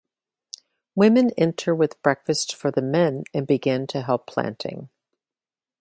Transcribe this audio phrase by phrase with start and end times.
[0.95, 4.89] Women enter with breakfast for the men and begin to help planting.